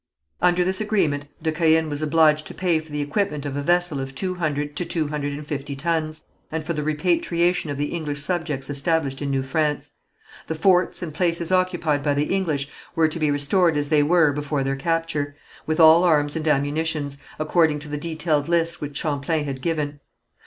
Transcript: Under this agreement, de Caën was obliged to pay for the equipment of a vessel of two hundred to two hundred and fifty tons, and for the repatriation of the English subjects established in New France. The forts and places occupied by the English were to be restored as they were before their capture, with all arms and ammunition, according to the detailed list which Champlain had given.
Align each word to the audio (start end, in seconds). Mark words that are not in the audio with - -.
Under 0.41 0.65
this 0.65 0.81
agreement, 0.81 1.27
de 1.43 1.51
Caën 1.51 1.87
was 1.87 2.01
obliged 2.01 2.47
to 2.47 2.55
pay 2.55 2.79
for 2.79 2.91
the 2.91 3.01
equipment 3.01 3.45
of 3.45 3.55
a 3.55 3.61
vessel 3.61 3.99
of 3.99 4.15
two 4.15 4.33
hundred 4.33 4.75
to 4.77 4.83
two 4.83 5.09
hundred 5.09 5.33
and 5.33 5.45
fifty 5.45 5.75
tons, 5.75 6.23
and 6.51 6.63
for 6.65 6.73
the 6.73 6.81
repatriation 6.81 7.69
of 7.69 7.77
the 7.77 7.89
English 7.93 8.19
subjects 8.19 8.67
established 8.67 9.21
in 9.21 9.29
New 9.29 9.43
France. 9.43 9.91
The 10.47 10.55
forts 10.55 11.03
and 11.03 11.13
places 11.13 11.51
occupied 11.51 12.01
by 12.01 12.15
the 12.15 12.33
English 12.35 12.67
were 12.95 13.09
to 13.09 13.19
be 13.19 13.29
restored 13.29 13.77
as 13.77 13.89
they 13.89 14.01
were 14.01 14.31
before 14.33 14.63
their 14.63 14.75
capture, 14.75 15.35
with 15.67 15.79
all 15.79 16.03
arms 16.03 16.35
and 16.35 16.47
ammunition, 16.47 17.11
according 17.37 17.77
to 17.77 17.87
the 17.87 17.95
detailed 17.99 18.49
list 18.49 18.81
which 18.81 18.97
Champlain 18.97 19.45
had 19.45 19.61
given. 19.61 19.99